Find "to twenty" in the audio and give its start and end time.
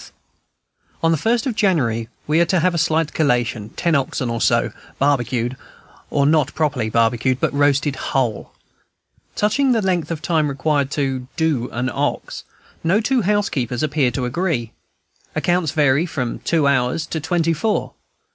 17.05-17.53